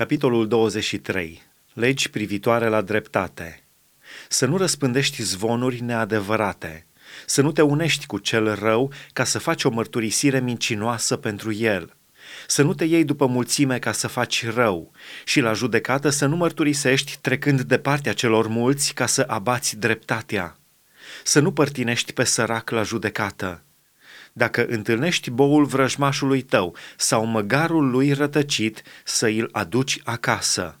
[0.00, 1.42] Capitolul 23.
[1.72, 3.64] Legi privitoare la dreptate.
[4.28, 6.86] Să nu răspândești zvonuri neadevărate,
[7.26, 11.96] să nu te unești cu cel rău ca să faci o mărturisire mincinoasă pentru el,
[12.46, 14.92] să nu te iei după mulțime ca să faci rău.
[15.24, 20.58] Și la judecată să nu mărturisești trecând de partea celor mulți ca să abați dreptatea,
[21.24, 23.64] să nu părtinești pe sărac la judecată,
[24.32, 30.74] dacă întâlnești boul vrăjmașului tău sau măgarul lui rătăcit, să îl aduci acasă.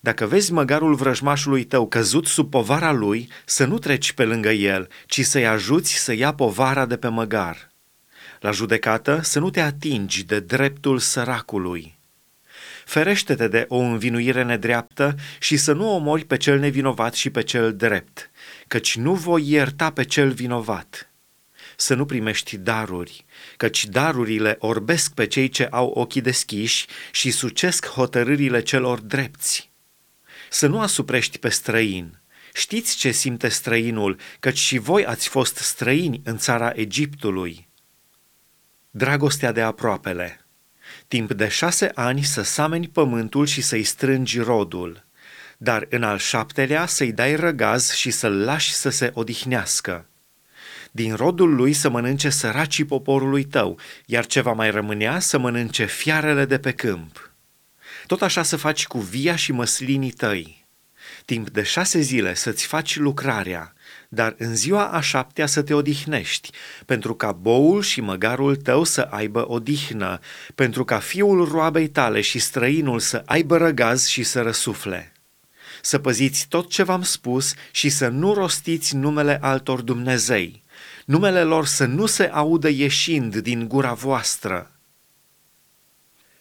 [0.00, 4.88] Dacă vezi măgarul vrăjmașului tău căzut sub povara lui, să nu treci pe lângă el,
[5.06, 7.70] ci să-i ajuți să ia povara de pe măgar.
[8.40, 11.98] La judecată să nu te atingi de dreptul săracului.
[12.84, 17.76] Ferește-te de o învinuire nedreaptă și să nu omori pe cel nevinovat și pe cel
[17.76, 18.30] drept,
[18.66, 21.13] căci nu voi ierta pe cel vinovat
[21.76, 23.24] să nu primești daruri,
[23.56, 29.70] căci darurile orbesc pe cei ce au ochii deschiși și sucesc hotărârile celor drepți.
[30.50, 32.18] Să nu asuprești pe străin.
[32.52, 37.68] Știți ce simte străinul, căci și voi ați fost străini în țara Egiptului.
[38.90, 40.46] Dragostea de aproapele.
[41.08, 45.04] Timp de șase ani să sameni pământul și să-i strângi rodul,
[45.58, 50.08] dar în al șaptelea să-i dai răgaz și să-l lași să se odihnească
[50.94, 55.84] din rodul lui să mănânce săracii poporului tău, iar ce va mai rămânea să mănânce
[55.84, 57.30] fiarele de pe câmp.
[58.06, 60.66] Tot așa să faci cu via și măslinii tăi.
[61.24, 63.72] Timp de șase zile să-ți faci lucrarea,
[64.08, 66.50] dar în ziua a șaptea să te odihnești,
[66.86, 70.18] pentru ca boul și măgarul tău să aibă odihnă,
[70.54, 75.12] pentru ca fiul roabei tale și străinul să aibă răgaz și să răsufle.
[75.82, 80.63] Să păziți tot ce v-am spus și să nu rostiți numele altor Dumnezei,
[81.04, 84.70] numele lor să nu se audă ieșind din gura voastră.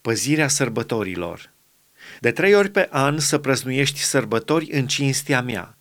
[0.00, 1.52] Păzirea sărbătorilor.
[2.20, 5.78] De trei ori pe an să prăznuiești sărbători în cinstea mea,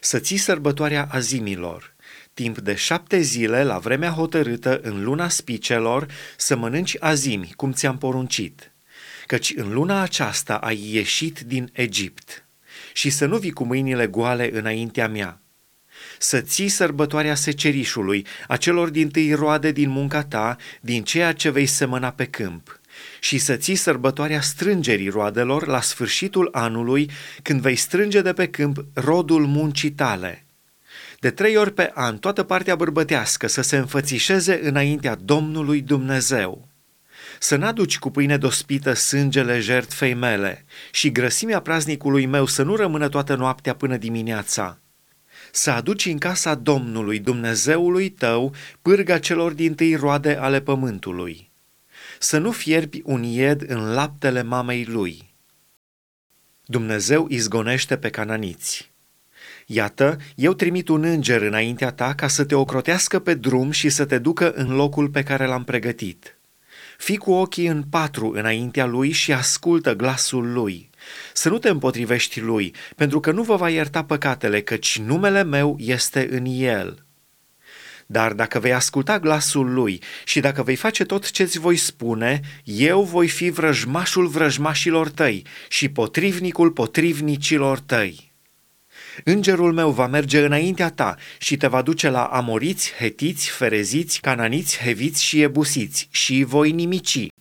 [0.00, 1.94] să ții sărbătoarea azimilor,
[2.34, 7.98] timp de șapte zile, la vremea hotărâtă, în luna spicelor, să mănânci azimi, cum ți-am
[7.98, 8.72] poruncit,
[9.26, 12.46] căci în luna aceasta ai ieșit din Egipt,
[12.92, 15.40] și să nu vii cu mâinile goale înaintea mea,
[16.18, 21.50] să ții sărbătoarea secerișului, a celor din tâi roade din munca ta, din ceea ce
[21.50, 22.80] vei semăna pe câmp,
[23.20, 27.10] și să ții sărbătoarea strângerii roadelor la sfârșitul anului,
[27.42, 30.44] când vei strânge de pe câmp rodul muncii tale.
[31.20, 36.68] De trei ori pe an, toată partea bărbătească să se înfățișeze înaintea Domnului Dumnezeu.
[37.38, 43.08] Să n-aduci cu pâine dospită sângele jertfei mele și grăsimea praznicului meu să nu rămână
[43.08, 44.78] toată noaptea până dimineața,
[45.56, 51.50] să aduci în casa Domnului Dumnezeului tău pârga celor din tâi roade ale pământului.
[52.18, 55.32] Să nu fierbi un ied în laptele mamei lui.
[56.64, 58.92] Dumnezeu izgonește pe cananiți.
[59.66, 64.04] Iată, eu trimit un înger înaintea ta ca să te ocrotească pe drum și să
[64.04, 66.38] te ducă în locul pe care l-am pregătit.
[66.98, 70.90] Fii cu ochii în patru înaintea lui și ascultă glasul lui.
[71.32, 75.76] Să nu te împotrivești lui, pentru că nu vă va ierta păcatele, căci numele meu
[75.80, 77.04] este în el.
[78.06, 83.02] Dar dacă vei asculta glasul lui și dacă vei face tot ce-ți voi spune, eu
[83.02, 88.32] voi fi vrăjmașul vrăjmașilor tăi și potrivnicul potrivnicilor tăi.
[89.24, 94.78] Îngerul meu va merge înaintea ta și te va duce la amoriți, hetiți, fereziți, cananiți,
[94.78, 97.33] heviți și ebusiți și voi nimici.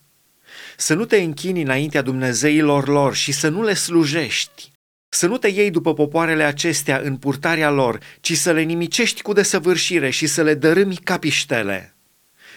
[0.84, 4.72] Să nu te închini înaintea Dumnezeilor lor și să nu le slujești.
[5.10, 9.34] Să nu te iei după popoarele acestea în purtarea lor, ci să le nimicești cu
[9.34, 11.96] desăvârșire și să le dărâmi capiștele.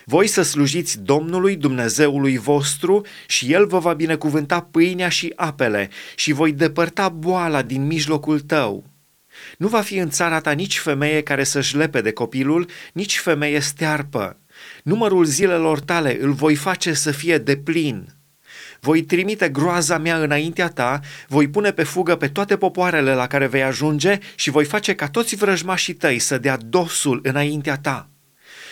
[0.04, 6.32] Voi să slujiți Domnului Dumnezeului vostru și El vă va binecuvânta pâinea și apele și
[6.32, 8.84] voi depărta boala din mijlocul tău.
[9.58, 13.60] Nu va fi în țara ta nici femeie care să-și lepe de copilul, nici femeie
[13.60, 14.38] stearpă.
[14.82, 18.15] Numărul zilelor tale îl voi face să fie de plin.
[18.80, 23.46] Voi trimite groaza mea înaintea ta, voi pune pe fugă pe toate popoarele la care
[23.46, 28.10] vei ajunge și voi face ca toți vrăjmașii tăi să dea dosul înaintea ta.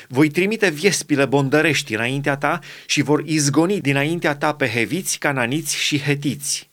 [0.09, 6.01] Voi trimite viespile bondărești înaintea ta și vor izgoni dinaintea ta pe heviți, cananiți și
[6.01, 6.73] hetiți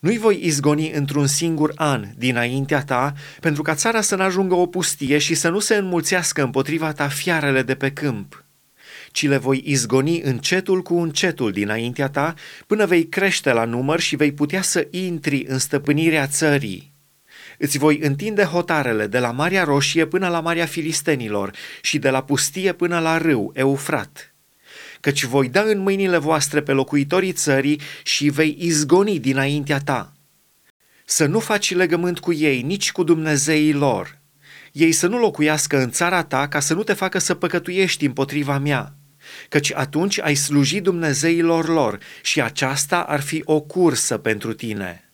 [0.00, 5.18] nu-i voi izgoni într-un singur an dinaintea ta, pentru ca țara să n-ajungă o pustie
[5.18, 8.44] și să nu se înmulțească împotriva ta fiarele de pe câmp,
[9.16, 12.34] ci le voi izgoni încetul cu încetul dinaintea ta,
[12.66, 16.92] până vei crește la număr și vei putea să intri în stăpânirea țării.
[17.58, 21.50] Îți voi întinde hotarele de la Marea Roșie până la Marea Filistenilor
[21.82, 24.34] și de la pustie până la râu Eufrat.
[25.00, 30.12] Căci voi da în mâinile voastre pe locuitorii țării și vei izgoni dinaintea ta.
[31.04, 34.18] Să nu faci legământ cu ei, nici cu Dumnezeii lor.
[34.72, 38.58] Ei să nu locuiască în țara ta ca să nu te facă să păcătuiești împotriva
[38.58, 38.96] mea
[39.48, 45.05] căci atunci ai sluji Dumnezeilor lor și aceasta ar fi o cursă pentru tine.